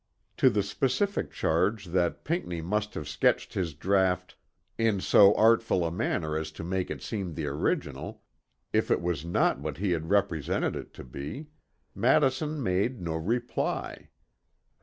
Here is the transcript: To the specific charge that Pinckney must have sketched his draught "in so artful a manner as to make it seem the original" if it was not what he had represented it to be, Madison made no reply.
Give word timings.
To 0.37 0.49
the 0.49 0.63
specific 0.63 1.29
charge 1.29 1.85
that 1.93 2.23
Pinckney 2.23 2.59
must 2.59 2.95
have 2.95 3.07
sketched 3.07 3.53
his 3.53 3.75
draught 3.75 4.35
"in 4.79 4.99
so 4.99 5.35
artful 5.35 5.85
a 5.85 5.91
manner 5.91 6.35
as 6.35 6.49
to 6.53 6.63
make 6.63 6.89
it 6.89 7.03
seem 7.03 7.35
the 7.35 7.45
original" 7.45 8.23
if 8.73 8.89
it 8.89 8.99
was 9.03 9.23
not 9.23 9.59
what 9.59 9.77
he 9.77 9.91
had 9.91 10.09
represented 10.09 10.75
it 10.75 10.91
to 10.95 11.03
be, 11.03 11.49
Madison 11.93 12.63
made 12.63 12.99
no 12.99 13.13
reply. 13.13 14.09